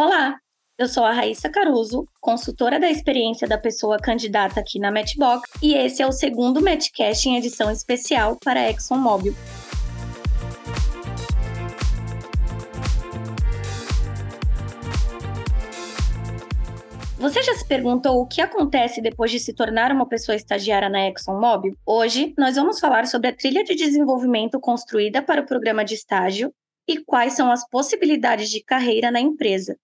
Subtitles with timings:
[0.00, 0.38] Olá,
[0.78, 5.74] eu sou a Raíssa Caruso, consultora da experiência da pessoa candidata aqui na Matchbox, e
[5.74, 9.34] esse é o segundo Matchcast em edição especial para a ExxonMobil.
[17.18, 21.08] Você já se perguntou o que acontece depois de se tornar uma pessoa estagiária na
[21.08, 21.74] ExxonMobil?
[21.84, 26.54] Hoje, nós vamos falar sobre a trilha de desenvolvimento construída para o programa de estágio
[26.86, 29.76] e quais são as possibilidades de carreira na empresa.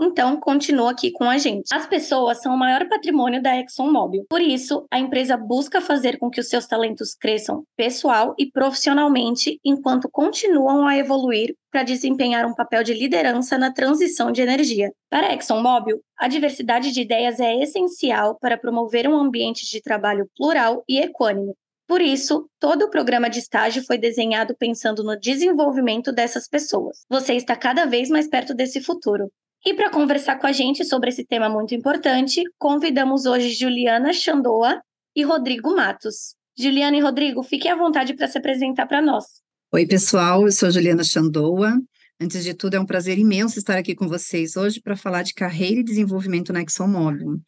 [0.00, 1.72] Então, continua aqui com a gente.
[1.72, 4.26] As pessoas são o maior patrimônio da ExxonMobil.
[4.28, 9.60] Por isso, a empresa busca fazer com que os seus talentos cresçam pessoal e profissionalmente,
[9.64, 14.90] enquanto continuam a evoluir para desempenhar um papel de liderança na transição de energia.
[15.08, 20.28] Para a ExxonMobil, a diversidade de ideias é essencial para promover um ambiente de trabalho
[20.36, 21.52] plural e equânime.
[21.86, 27.04] Por isso, todo o programa de estágio foi desenhado pensando no desenvolvimento dessas pessoas.
[27.10, 29.30] Você está cada vez mais perto desse futuro.
[29.66, 34.78] E para conversar com a gente sobre esse tema muito importante, convidamos hoje Juliana Chandoa
[35.16, 36.34] e Rodrigo Matos.
[36.56, 39.24] Juliana e Rodrigo, fiquem à vontade para se apresentar para nós.
[39.72, 41.80] Oi, pessoal, eu sou Juliana Chandoa.
[42.20, 45.32] Antes de tudo, é um prazer imenso estar aqui com vocês hoje para falar de
[45.32, 47.40] carreira e desenvolvimento na ExxonMobil.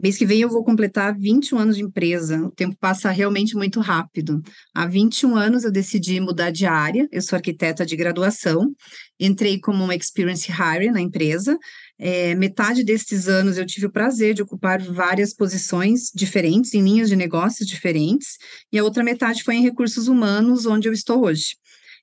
[0.00, 2.42] Mês que vem eu vou completar 21 anos de empresa.
[2.46, 4.40] O tempo passa realmente muito rápido.
[4.74, 7.06] Há 21 anos eu decidi mudar de área.
[7.12, 8.72] Eu sou arquiteta de graduação.
[9.20, 11.58] Entrei como uma experience hire na empresa.
[11.98, 17.10] É, metade desses anos eu tive o prazer de ocupar várias posições diferentes, em linhas
[17.10, 18.38] de negócios diferentes.
[18.72, 21.54] E a outra metade foi em recursos humanos, onde eu estou hoje.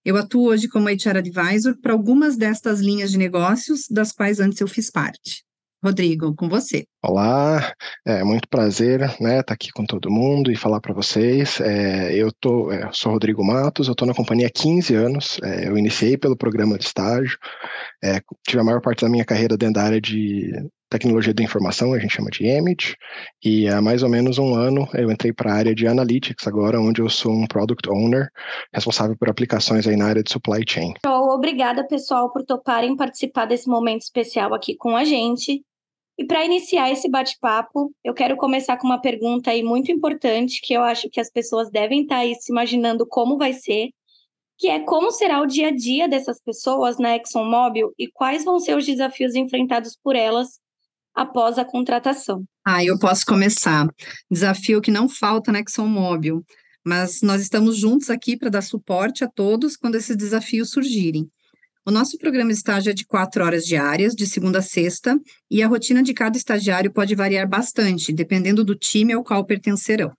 [0.06, 4.62] Eu atuo hoje como HR Advisor para algumas destas linhas de negócios, das quais antes
[4.62, 5.49] eu fiz parte.
[5.84, 6.86] Rodrigo, com você.
[7.02, 7.74] Olá,
[8.06, 11.62] é muito prazer, né, estar tá aqui com todo mundo e falar para vocês.
[11.62, 15.40] É, eu tô, é, sou Rodrigo Matos, eu estou na companhia há 15 anos.
[15.42, 17.38] É, eu iniciei pelo programa de estágio,
[18.04, 20.52] é, tive a maior parte da minha carreira dentro da área de
[20.90, 22.96] tecnologia da informação, a gente chama de EMIT,
[23.44, 26.82] e há mais ou menos um ano eu entrei para a área de Analytics agora,
[26.82, 28.28] onde eu sou um Product Owner,
[28.74, 30.96] responsável por aplicações aí na área de Supply Chain.
[31.06, 35.64] Obrigada, pessoal, por toparem participar desse momento especial aqui com a gente.
[36.20, 40.74] E para iniciar esse bate-papo, eu quero começar com uma pergunta aí muito importante que
[40.74, 43.88] eu acho que as pessoas devem estar tá aí se imaginando como vai ser,
[44.58, 48.60] que é como será o dia a dia dessas pessoas na ExxonMobil e quais vão
[48.60, 50.60] ser os desafios enfrentados por elas
[51.16, 52.44] após a contratação.
[52.68, 53.88] Ah, eu posso começar.
[54.30, 56.44] Desafio que não falta na ExxonMobil,
[56.86, 61.30] mas nós estamos juntos aqui para dar suporte a todos quando esses desafios surgirem.
[61.90, 65.20] O nosso programa de estágio é de quatro horas diárias, de segunda a sexta,
[65.50, 70.12] e a rotina de cada estagiário pode variar bastante, dependendo do time ao qual pertencerão.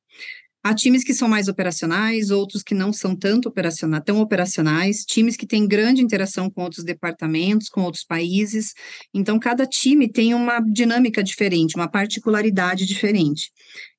[0.62, 5.34] Há times que são mais operacionais, outros que não são tanto operacionais, tão operacionais, times
[5.34, 8.74] que têm grande interação com outros departamentos, com outros países.
[9.14, 13.50] Então, cada time tem uma dinâmica diferente, uma particularidade diferente.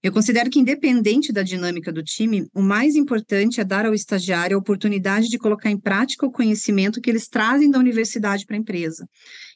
[0.03, 4.55] Eu considero que, independente da dinâmica do time, o mais importante é dar ao estagiário
[4.55, 8.59] a oportunidade de colocar em prática o conhecimento que eles trazem da universidade para a
[8.59, 9.03] empresa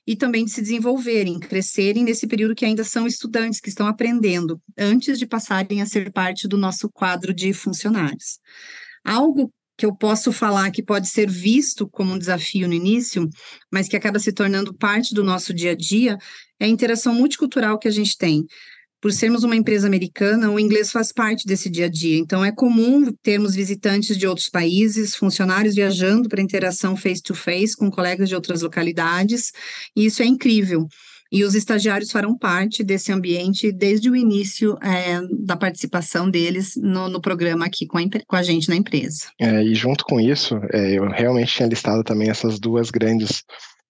[0.07, 4.61] e também de se desenvolverem, crescerem nesse período que ainda são estudantes, que estão aprendendo,
[4.77, 8.39] antes de passarem a ser parte do nosso quadro de funcionários.
[9.03, 13.27] Algo que eu posso falar que pode ser visto como um desafio no início,
[13.71, 16.17] mas que acaba se tornando parte do nosso dia a dia,
[16.59, 18.45] é a interação multicultural que a gente tem
[19.05, 22.17] por sermos uma empresa americana, o inglês faz parte desse dia a dia.
[22.17, 28.27] Então, é comum termos visitantes de outros países, funcionários viajando para interação face-to-face com colegas
[28.27, 29.51] de outras localidades,
[29.95, 30.87] e isso é incrível.
[31.31, 37.07] E os estagiários farão parte desse ambiente desde o início é, da participação deles no,
[37.07, 39.27] no programa aqui com a, com a, gente na empresa.
[39.39, 43.43] É, e junto com isso, é, eu realmente tinha listado também essas duas grandes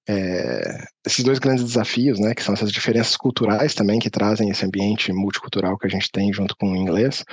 [0.10, 4.66] é, esses dois grandes desafios, né, que são essas diferenças culturais também que trazem esse
[4.66, 7.24] ambiente multicultural que a gente tem junto com o inglês,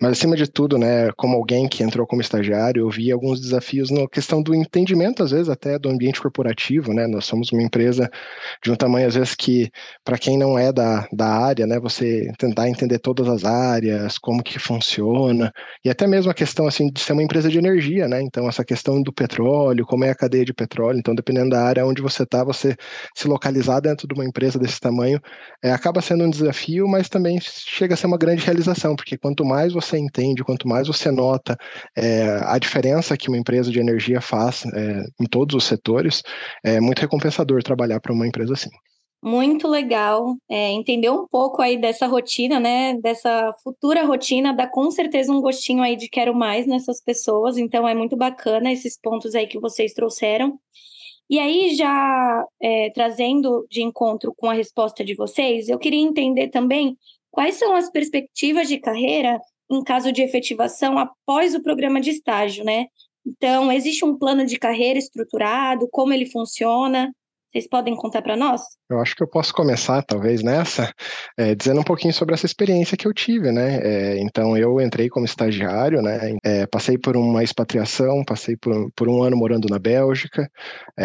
[0.00, 3.90] mas acima de tudo, né, como alguém que entrou como estagiário, eu vi alguns desafios
[3.90, 8.10] na questão do entendimento, às vezes até do ambiente corporativo, né, nós somos uma empresa
[8.62, 9.70] de um tamanho, às vezes, que
[10.04, 14.42] para quem não é da, da área, né, você tentar entender todas as áreas, como
[14.42, 15.52] que funciona,
[15.84, 18.64] e até mesmo a questão, assim, de ser uma empresa de energia, né, então essa
[18.64, 22.22] questão do petróleo, como é a cadeia de petróleo, então dependendo da área onde você
[22.24, 22.76] está, você
[23.14, 25.20] se localizar dentro de uma empresa desse tamanho
[25.62, 29.44] é, acaba sendo um desafio, mas também chega a ser uma grande realização, porque quanto
[29.44, 31.56] mais você entende, quanto mais você nota
[31.96, 36.22] é, a diferença que uma empresa de energia faz é, em todos os setores,
[36.64, 38.70] é muito recompensador trabalhar para uma empresa assim.
[39.22, 42.94] Muito legal é, entender um pouco aí dessa rotina, né?
[43.00, 47.56] Dessa futura rotina, dá com certeza um gostinho aí de quero mais nessas pessoas.
[47.56, 50.58] Então é muito bacana esses pontos aí que vocês trouxeram.
[51.28, 56.48] E aí, já é, trazendo de encontro com a resposta de vocês, eu queria entender
[56.48, 56.96] também
[57.30, 59.40] quais são as perspectivas de carreira
[59.70, 62.86] em caso de efetivação após o programa de estágio, né?
[63.26, 67.10] Então, existe um plano de carreira estruturado, como ele funciona?
[67.54, 68.62] Vocês podem contar para nós?
[68.90, 70.92] Eu acho que eu posso começar, talvez, nessa,
[71.38, 73.78] é, dizendo um pouquinho sobre essa experiência que eu tive, né?
[73.80, 76.36] É, então, eu entrei como estagiário, né?
[76.42, 80.50] É, passei por uma expatriação, passei por, por um ano morando na Bélgica,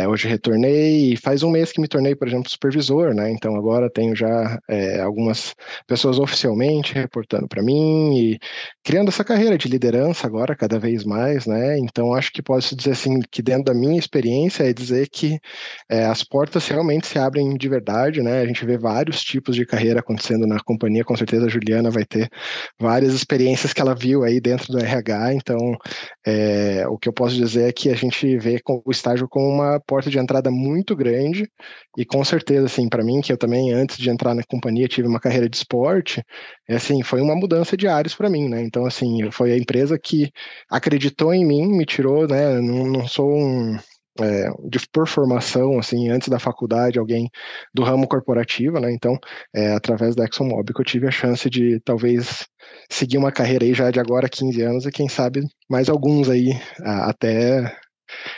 [0.07, 3.29] hoje retornei e faz um mês que me tornei, por exemplo, supervisor, né?
[3.29, 4.57] Então, agora tenho já
[5.03, 5.53] algumas
[5.85, 8.39] pessoas oficialmente reportando para mim e
[8.83, 11.77] criando essa carreira de liderança agora, cada vez mais, né?
[11.77, 15.39] Então, acho que posso dizer assim, que dentro da minha experiência é dizer que
[16.09, 16.38] as portas
[16.69, 18.41] realmente se abrem de verdade, né?
[18.41, 22.05] A gente vê vários tipos de carreira acontecendo na companhia, com certeza a Juliana vai
[22.05, 22.29] ter
[22.79, 25.57] várias experiências que ela viu aí dentro do RH, então
[26.25, 29.79] é, o que eu posso dizer é que a gente vê o estágio como uma
[29.79, 31.49] porta de entrada muito grande
[31.97, 35.07] e com certeza, assim, para mim, que eu também antes de entrar na companhia tive
[35.07, 36.23] uma carreira de esporte,
[36.67, 38.61] é, assim, foi uma mudança de áreas para mim, né?
[38.63, 40.31] Então, assim, foi a empresa que
[40.69, 42.59] acreditou em mim, me tirou, né?
[42.61, 43.77] Não, não sou um
[44.21, 47.29] é, de, por formação, assim, antes da faculdade, alguém
[47.73, 48.91] do ramo corporativo, né?
[48.91, 49.17] Então,
[49.53, 52.47] é, através da ExxonMobil que eu tive a chance de talvez
[52.89, 56.51] seguir uma carreira aí já de agora 15 anos e quem sabe mais alguns aí
[56.83, 57.75] até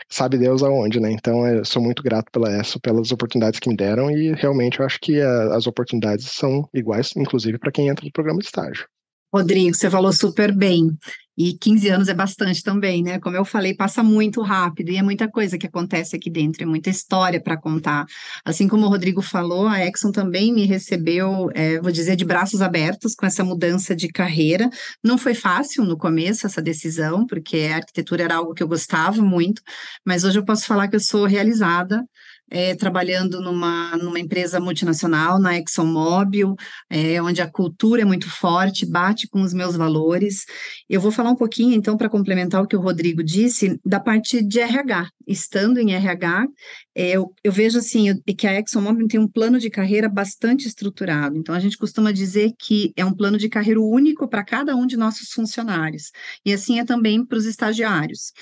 [0.10, 1.12] sabe Deus aonde, né?
[1.12, 4.86] Então, eu sou muito grato pela ESSO, pelas oportunidades que me deram e realmente eu
[4.86, 8.88] acho que a, as oportunidades são iguais, inclusive para quem entra no programa de estágio.
[9.34, 10.98] Rodrigo, você falou super bem.
[11.44, 13.20] E 15 anos é bastante também, né?
[13.20, 16.68] Como eu falei, passa muito rápido e é muita coisa que acontece aqui dentro, é
[16.68, 18.06] muita história para contar.
[18.46, 22.62] Assim como o Rodrigo falou, a Exxon também me recebeu, é, vou dizer, de braços
[22.62, 24.70] abertos com essa mudança de carreira.
[25.04, 29.20] Não foi fácil no começo essa decisão, porque a arquitetura era algo que eu gostava
[29.20, 29.64] muito,
[30.06, 32.06] mas hoje eu posso falar que eu sou realizada
[32.52, 36.54] é, trabalhando numa, numa empresa multinacional, na ExxonMobil,
[36.90, 40.46] é, onde a cultura é muito forte, bate com os meus valores.
[40.90, 44.44] Eu vou falar um pouquinho, então, para complementar o que o Rodrigo disse, da parte
[44.44, 45.10] de RH.
[45.26, 46.46] Estando em RH,
[46.94, 51.38] é, eu, eu, vejo assim que a ExxonMobil tem um plano de carreira bastante estruturado.
[51.38, 54.86] Então, a gente costuma dizer que é um plano de carreira único para cada um
[54.86, 56.12] de nossos funcionários.
[56.46, 58.34] E assim é também para os estagiários.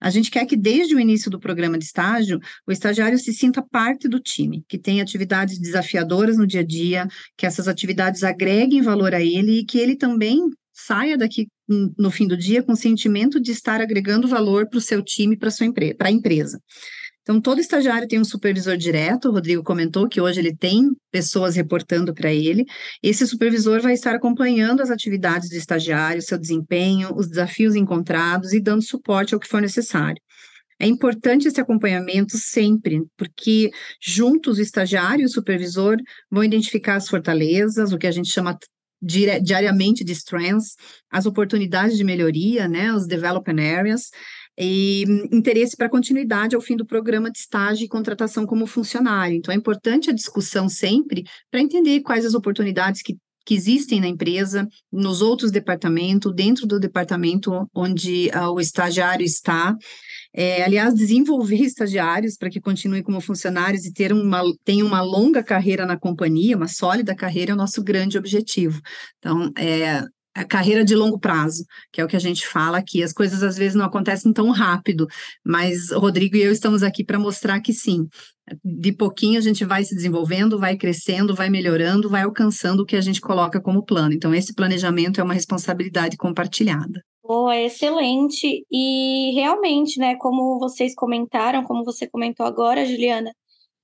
[0.00, 3.62] A gente quer que desde o início do programa de estágio, o estagiário se sinta
[3.62, 8.82] parte do time, que tenha atividades desafiadoras no dia a dia, que essas atividades agreguem
[8.82, 10.40] valor a ele e que ele também
[10.72, 14.82] saia daqui no fim do dia com o sentimento de estar agregando valor para o
[14.82, 15.50] seu time, para
[16.00, 16.60] a empresa.
[17.24, 21.56] Então, todo estagiário tem um supervisor direto, o Rodrigo comentou que hoje ele tem pessoas
[21.56, 22.66] reportando para ele.
[23.02, 28.60] Esse supervisor vai estar acompanhando as atividades do estagiário, seu desempenho, os desafios encontrados e
[28.60, 30.20] dando suporte ao que for necessário.
[30.78, 33.70] É importante esse acompanhamento sempre, porque
[34.02, 35.96] juntos o estagiário e o supervisor
[36.30, 38.58] vão identificar as fortalezas, o que a gente chama
[39.00, 40.76] diariamente de strengths,
[41.10, 44.10] as oportunidades de melhoria, né, os development areas,
[44.58, 49.36] e interesse para continuidade ao fim do programa de estágio e contratação como funcionário.
[49.36, 54.08] Então, é importante a discussão sempre para entender quais as oportunidades que, que existem na
[54.08, 59.76] empresa, nos outros departamentos, dentro do departamento onde uh, o estagiário está.
[60.36, 65.42] É, aliás, desenvolver estagiários para que continuem como funcionários e ter uma, tenham uma longa
[65.42, 68.80] carreira na companhia, uma sólida carreira, é o nosso grande objetivo.
[69.18, 70.02] Então, é,
[70.34, 73.02] a carreira de longo prazo, que é o que a gente fala aqui.
[73.02, 75.06] As coisas às vezes não acontecem tão rápido,
[75.44, 78.06] mas o Rodrigo e eu estamos aqui para mostrar que sim.
[78.62, 82.96] De pouquinho a gente vai se desenvolvendo, vai crescendo, vai melhorando, vai alcançando o que
[82.96, 84.12] a gente coloca como plano.
[84.12, 87.00] Então, esse planejamento é uma responsabilidade compartilhada.
[87.22, 88.66] Oh, é excelente.
[88.70, 93.32] E realmente, né, como vocês comentaram, como você comentou agora, Juliana,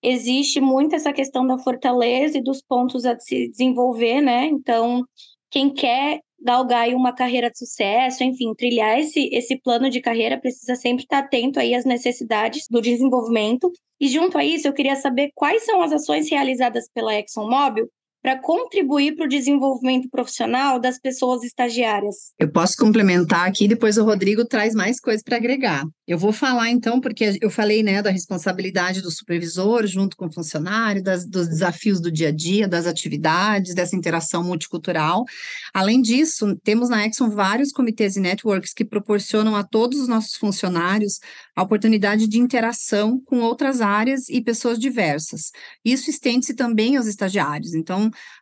[0.03, 4.47] existe muito essa questão da fortaleza e dos pontos a se desenvolver, né?
[4.47, 5.05] Então,
[5.51, 10.75] quem quer galgar uma carreira de sucesso, enfim, trilhar esse, esse plano de carreira, precisa
[10.75, 13.71] sempre estar atento aí às necessidades do desenvolvimento.
[14.01, 17.89] E junto a isso, eu queria saber quais são as ações realizadas pela ExxonMobil
[18.23, 22.33] para contribuir para o desenvolvimento profissional das pessoas estagiárias.
[22.39, 25.85] Eu posso complementar aqui, depois o Rodrigo traz mais coisas para agregar.
[26.07, 30.33] Eu vou falar então, porque eu falei né, da responsabilidade do supervisor junto com o
[30.33, 35.25] funcionário, das, dos desafios do dia a dia, das atividades, dessa interação multicultural.
[35.73, 40.35] Além disso, temos na Exxon vários comitês e networks que proporcionam a todos os nossos
[40.35, 41.21] funcionários
[41.55, 45.53] a oportunidade de interação com outras áreas e pessoas diversas.
[45.85, 47.75] Isso estende-se também aos estagiários.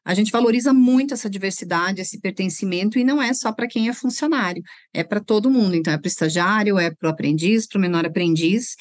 [0.05, 3.93] A gente valoriza muito essa diversidade, esse pertencimento, e não é só para quem é
[3.93, 5.75] funcionário, é para todo mundo.
[5.75, 8.77] Então, é para o estagiário, é para o aprendiz, para o menor aprendiz.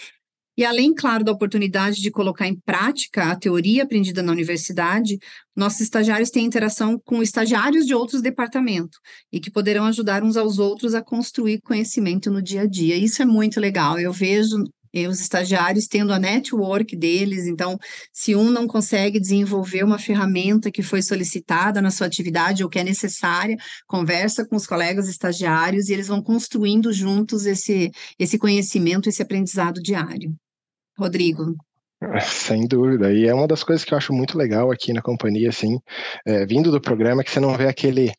[0.58, 5.20] E além, claro, da oportunidade de colocar em prática a teoria aprendida na universidade,
[5.56, 8.98] nossos estagiários têm interação com estagiários de outros departamentos
[9.32, 12.96] e que poderão ajudar uns aos outros a construir conhecimento no dia a dia.
[12.96, 14.00] Isso é muito legal.
[14.00, 14.63] Eu vejo
[15.06, 17.77] os estagiários tendo a network deles, então,
[18.13, 22.80] se um não consegue desenvolver uma ferramenta que foi solicitada na sua atividade ou que
[22.80, 29.10] é necessária, conversa com os colegas estagiários e eles vão construindo juntos esse, esse conhecimento,
[29.10, 30.34] esse aprendizado diário.
[30.98, 31.54] Rodrigo.
[32.22, 35.50] Sem dúvida, e é uma das coisas que eu acho muito legal aqui na companhia,
[35.50, 35.80] assim,
[36.25, 38.13] é, vindo do programa, que você não vê aquele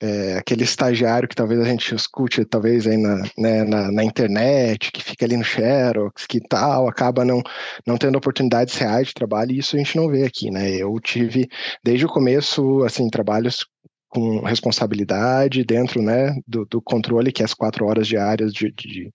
[0.00, 4.92] é, aquele estagiário que talvez a gente escute, talvez aí na, né, na, na, internet,
[4.92, 7.42] que fica ali no Xerox, que tal, acaba não,
[7.86, 10.70] não tendo oportunidades reais de trabalho, e isso a gente não vê aqui, né?
[10.70, 11.48] Eu tive,
[11.84, 13.66] desde o começo, assim, trabalhos
[14.08, 19.12] com responsabilidade dentro né, do, do, controle que as quatro horas diárias de, de,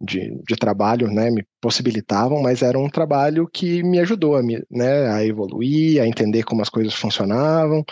[0.00, 4.62] de, de, trabalho né, me possibilitavam, mas era um trabalho que me ajudou a, me,
[4.70, 7.84] né, a evoluir, a entender como as coisas funcionavam,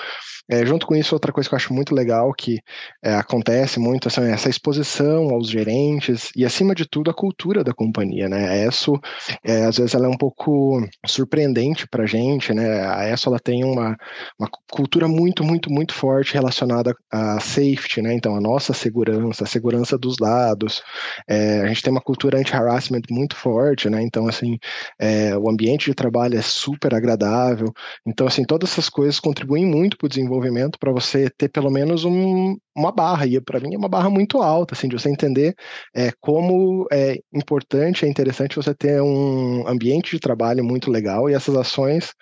[0.51, 2.59] é, junto com isso, outra coisa que eu acho muito legal que
[3.03, 7.63] é, acontece muito assim, é essa exposição aos gerentes e, acima de tudo, a cultura
[7.63, 8.49] da companhia, né?
[8.49, 8.99] A ESSO,
[9.45, 12.81] é, às vezes, ela é um pouco surpreendente para a gente, né?
[12.87, 13.95] A ESSO, ela tem uma,
[14.39, 18.15] uma cultura muito, muito, muito forte relacionada a safety, né?
[18.15, 20.83] Então, a nossa segurança, a segurança dos dados,
[21.29, 23.58] é, a gente tem uma cultura anti-harassment muito forte,
[23.91, 24.03] né?
[24.03, 24.59] Então, assim,
[24.99, 27.73] é, o ambiente de trabalho é super agradável.
[28.07, 32.05] Então, assim, todas essas coisas contribuem muito para o desenvolvimento para você ter pelo menos
[32.05, 35.55] um, uma barra, e para mim é uma barra muito alta, assim, de você entender
[35.95, 41.35] é, como é importante, é interessante você ter um ambiente de trabalho muito legal e
[41.35, 42.13] essas ações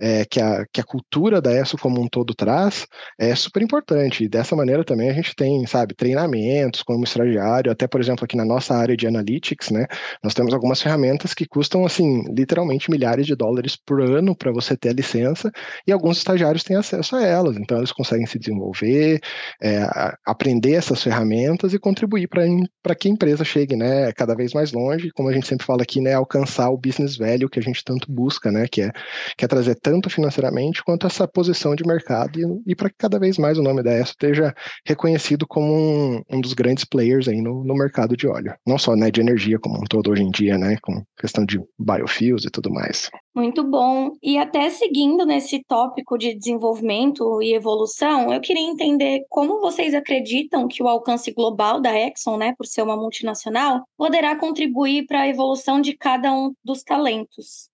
[0.00, 2.86] é, que, a, que a cultura da ESO como um todo traz
[3.18, 4.24] é super importante.
[4.24, 8.36] E dessa maneira também a gente tem, sabe, treinamentos como estagiário, até por exemplo aqui
[8.36, 9.86] na nossa área de analytics, né,
[10.22, 14.76] nós temos algumas ferramentas que custam, assim, literalmente milhares de dólares por ano para você
[14.76, 15.50] ter a licença
[15.86, 19.18] e alguns estagiários têm acesso a elas, então eles conseguem se desenvolver,
[19.62, 19.86] é,
[20.26, 25.10] aprender essas ferramentas e contribuir para que a empresa chegue né, cada vez mais longe,
[25.12, 28.12] como a gente sempre fala aqui, né, alcançar o business value que a gente tanto
[28.12, 28.92] busca, né, que é,
[29.38, 33.18] que é trazer tanto financeiramente quanto essa posição de mercado e, e para que cada
[33.18, 34.54] vez mais o nome da ESO esteja
[34.86, 38.94] reconhecido como um, um dos grandes players aí no, no mercado de óleo, não só
[38.94, 42.50] né, de energia como um todo hoje em dia, né, com questão de biofuels e
[42.50, 43.10] tudo mais.
[43.34, 44.12] Muito bom.
[44.22, 50.68] E até seguindo nesse tópico de desenvolvimento e evolução, eu queria entender como vocês acreditam
[50.68, 55.28] que o alcance global da Exxon, né, por ser uma multinacional, poderá contribuir para a
[55.28, 57.68] evolução de cada um dos talentos.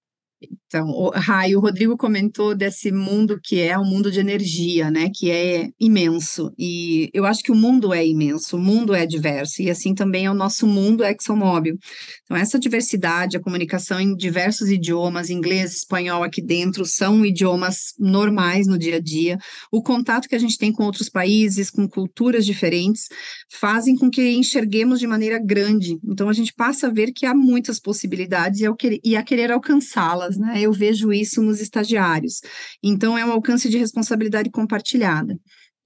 [0.73, 4.89] Então, o Rai, o Rodrigo comentou desse mundo que é o um mundo de energia,
[4.89, 5.11] né?
[5.12, 6.53] Que é imenso.
[6.57, 10.27] E eu acho que o mundo é imenso, o mundo é diverso, e assim também
[10.27, 11.77] é o nosso mundo ExxonMobil.
[12.23, 18.69] Então, essa diversidade, a comunicação em diversos idiomas, inglês, espanhol aqui dentro, são idiomas normais
[18.69, 19.39] no dia a dia.
[19.73, 23.09] O contato que a gente tem com outros países, com culturas diferentes,
[23.50, 25.99] fazem com que enxerguemos de maneira grande.
[26.05, 28.61] Então, a gente passa a ver que há muitas possibilidades
[29.03, 30.60] e a querer alcançá-las né?
[30.61, 32.40] Eu vejo isso nos estagiários.
[32.83, 35.38] Então, é um alcance de responsabilidade compartilhada.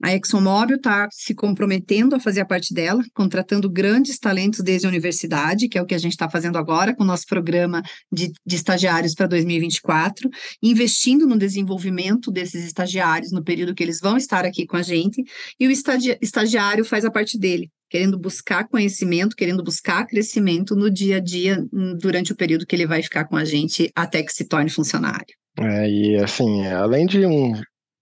[0.03, 4.89] A ExxonMobil está se comprometendo a fazer a parte dela, contratando grandes talentos desde a
[4.89, 8.31] universidade, que é o que a gente está fazendo agora com o nosso programa de,
[8.45, 10.29] de estagiários para 2024,
[10.61, 15.23] investindo no desenvolvimento desses estagiários no período que eles vão estar aqui com a gente,
[15.59, 20.91] e o estagi estagiário faz a parte dele, querendo buscar conhecimento, querendo buscar crescimento no
[20.91, 24.21] dia a dia, hum, durante o período que ele vai ficar com a gente até
[24.21, 25.33] que se torne funcionário.
[25.57, 27.53] É, e assim, além de um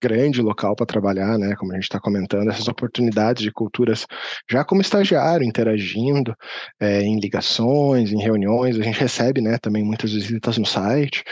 [0.03, 1.55] grande local para trabalhar, né?
[1.55, 4.05] Como a gente está comentando, essas oportunidades de culturas
[4.49, 6.35] já como estagiário, interagindo
[6.79, 9.57] é, em ligações, em reuniões, a gente recebe, né?
[9.57, 11.23] Também muitas visitas no site.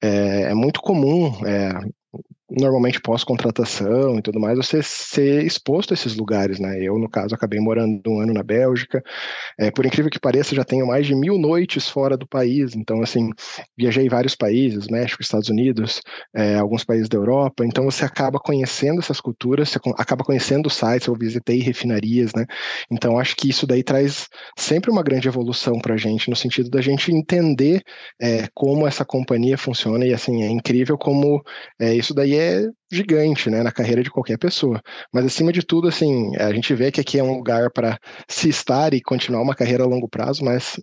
[0.00, 1.72] É, é muito comum é,
[2.50, 6.82] normalmente pós-contratação e tudo mais, você ser exposto a esses lugares, né?
[6.82, 9.02] Eu, no caso, acabei morando um ano na Bélgica.
[9.58, 12.74] É, por incrível que pareça, já tenho mais de mil noites fora do país.
[12.74, 13.30] Então, assim,
[13.78, 16.00] viajei vários países, México, Estados Unidos,
[16.34, 17.64] é, alguns países da Europa.
[17.64, 21.06] Então, você acaba conhecendo essas culturas, você acaba conhecendo sites.
[21.06, 22.44] Eu visitei refinarias, né?
[22.90, 24.28] Então, acho que isso daí traz
[24.58, 27.82] sempre uma grande evolução para a gente, no sentido da gente entender
[28.20, 30.04] é, como essa companhia funciona.
[30.04, 31.42] E, assim, é incrível como
[31.78, 32.39] é, isso daí é
[32.92, 34.80] gigante, né, na carreira de qualquer pessoa.
[35.12, 38.48] Mas acima de tudo, assim, a gente vê que aqui é um lugar para se
[38.48, 40.76] estar e continuar uma carreira a longo prazo, mas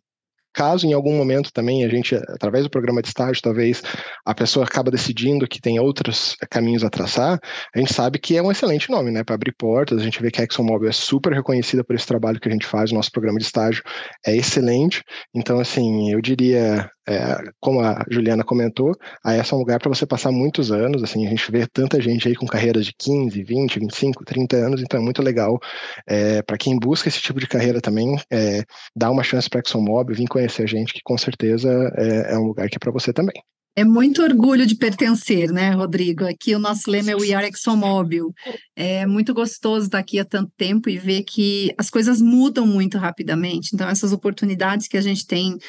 [0.57, 3.83] caso em algum momento também a gente, através do programa de estágio, talvez
[4.25, 7.39] a pessoa acaba decidindo que tem outros caminhos a traçar,
[7.75, 10.01] a gente sabe que é um excelente nome, né, para abrir portas.
[10.01, 12.65] A gente vê que a ExxonMobil é super reconhecida por esse trabalho que a gente
[12.65, 13.83] faz, o nosso programa de estágio
[14.25, 15.03] é excelente.
[15.35, 18.91] Então, assim, eu diria é, como a Juliana comentou,
[19.23, 22.01] a ESSO é um lugar para você passar muitos anos, assim, a gente vê tanta
[22.01, 25.57] gente aí com carreiras de 15, 20, 25, 30 anos, então é muito legal
[26.05, 28.63] é, para quem busca esse tipo de carreira também, é,
[28.95, 32.47] dar uma chance para ExxonMobil, vir conhecer a gente, que com certeza é, é um
[32.47, 33.41] lugar que é para você também.
[33.77, 36.25] É muito orgulho de pertencer, né, Rodrigo?
[36.25, 38.33] Aqui o nosso lema é We Are ExxonMobil.
[38.75, 42.97] É muito gostoso estar aqui há tanto tempo e ver que as coisas mudam muito
[42.97, 43.75] rapidamente.
[43.75, 45.59] Então, essas oportunidades que a gente tem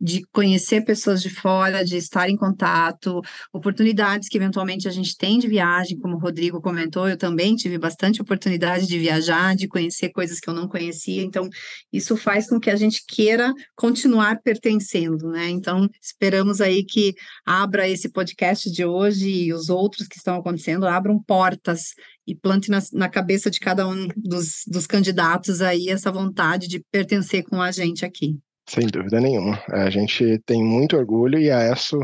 [0.00, 3.20] de conhecer pessoas de fora, de estar em contato,
[3.52, 7.78] oportunidades que eventualmente a gente tem de viagem, como o Rodrigo comentou, eu também tive
[7.78, 11.48] bastante oportunidade de viajar, de conhecer coisas que eu não conhecia, então
[11.92, 15.48] isso faz com que a gente queira continuar pertencendo, né?
[15.50, 17.14] Então, esperamos aí que
[17.44, 21.94] abra esse podcast de hoje e os outros que estão acontecendo, abram portas
[22.26, 26.84] e plante na, na cabeça de cada um dos, dos candidatos aí essa vontade de
[26.90, 28.38] pertencer com a gente aqui.
[28.68, 29.58] Sem dúvida nenhuma.
[29.70, 31.98] A gente tem muito orgulho e a ESSO,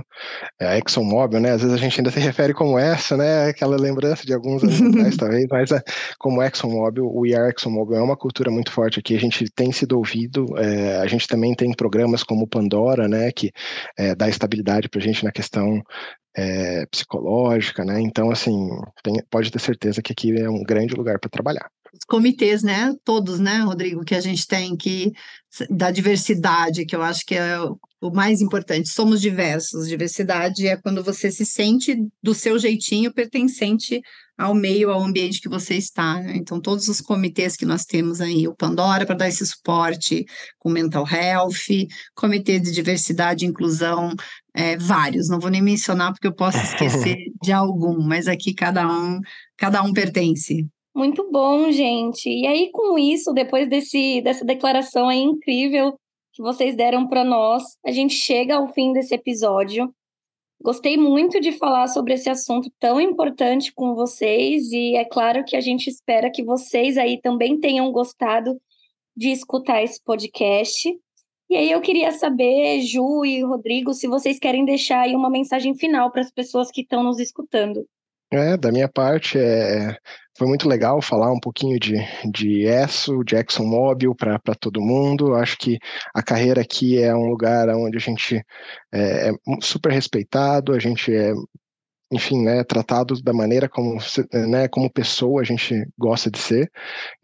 [0.59, 1.51] a ExxonMobil, né?
[1.51, 3.49] Às vezes a gente ainda se refere como essa, né?
[3.51, 5.83] Aquela lembrança de alguns anos atrás, talvez, mas é,
[6.19, 9.15] como ExxonMobil, o Are ExxonMobil é uma cultura muito forte aqui.
[9.15, 13.31] A gente tem sido ouvido, é, a gente também tem programas como Pandora, né?
[13.31, 13.53] Que
[13.99, 15.83] é, dá estabilidade para a gente na questão
[16.35, 18.01] é, psicológica, né?
[18.01, 18.71] Então, assim,
[19.03, 22.93] tem, pode ter certeza que aqui é um grande lugar para trabalhar os comitês, né?
[23.05, 25.13] Todos, né, Rodrigo, que a gente tem que
[25.71, 28.89] da diversidade, que eu acho que é o mais importante.
[28.89, 29.89] Somos diversos.
[29.89, 34.01] Diversidade é quando você se sente do seu jeitinho pertencente
[34.37, 36.21] ao meio, ao ambiente que você está.
[36.21, 36.35] Né?
[36.37, 40.25] Então, todos os comitês que nós temos aí, o Pandora para dar esse suporte
[40.59, 44.13] com mental health, comitê de diversidade e inclusão,
[44.53, 45.29] é, vários.
[45.29, 49.21] Não vou nem mencionar porque eu posso esquecer de algum, mas aqui cada um,
[49.57, 50.67] cada um pertence.
[50.95, 52.29] Muito bom, gente.
[52.29, 55.99] E aí, com isso, depois desse, dessa declaração aí incrível
[56.33, 59.93] que vocês deram para nós, a gente chega ao fim desse episódio.
[60.63, 65.57] Gostei muito de falar sobre esse assunto tão importante com vocês, e é claro que
[65.57, 68.59] a gente espera que vocês aí também tenham gostado
[69.17, 70.89] de escutar esse podcast.
[71.51, 75.75] E aí eu queria saber, Ju e Rodrigo, se vocês querem deixar aí uma mensagem
[75.75, 77.87] final para as pessoas que estão nos escutando.
[78.33, 79.97] É, da minha parte, é,
[80.37, 81.95] foi muito legal falar um pouquinho de,
[82.31, 85.35] de ESSO, de ExxonMobil para todo mundo.
[85.35, 85.79] Acho que
[86.15, 88.45] a carreira aqui é um lugar onde a gente
[88.93, 91.33] é, é super respeitado, a gente é
[92.13, 93.99] enfim, né, tratado da maneira como,
[94.49, 96.71] né, como pessoa a gente gosta de ser.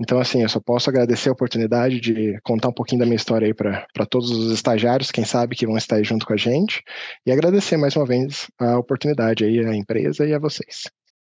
[0.00, 3.46] Então, assim, eu só posso agradecer a oportunidade de contar um pouquinho da minha história
[3.46, 6.82] aí para todos os estagiários, quem sabe que vão estar aí junto com a gente,
[7.24, 10.90] e agradecer mais uma vez a oportunidade aí à empresa e a vocês.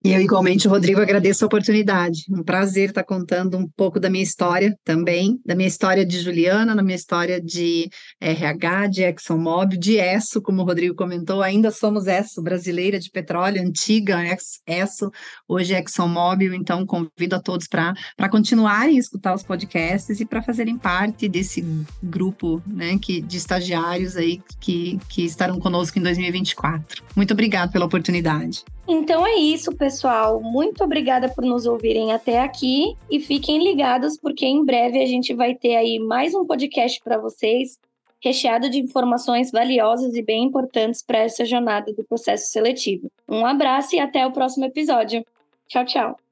[0.06, 2.26] E eu, igualmente, Rodrigo, agradeço a oportunidade.
[2.30, 6.76] Um prazer estar contando um pouco da minha história também, da minha história de Juliana,
[6.76, 7.90] da minha história de
[8.22, 13.60] RH, de ExxonMobil, de ESSO, como o Rodrigo comentou, ainda somos ESSO, brasileira de petróleo,
[13.60, 14.20] antiga
[14.68, 15.10] ESSO,
[15.48, 17.96] hoje é ExxonMobil, então convido a todos para
[18.30, 21.66] continuarem a escutar os podcasts e para fazerem parte desse
[22.04, 27.04] grupo né, que, de estagiários aí que, que estarão conosco em 2024.
[27.16, 28.64] Muito obrigada pela oportunidade.
[28.88, 30.40] Então é isso, pessoal.
[30.40, 35.34] Muito obrigada por nos ouvirem até aqui e fiquem ligados porque em breve a gente
[35.34, 37.80] vai ter aí mais um podcast para vocês,
[38.22, 43.10] recheado de informações valiosas e bem importantes para essa jornada do processo seletivo.
[43.28, 45.26] Um abraço e até o próximo episódio.
[45.68, 46.25] Tchau, tchau.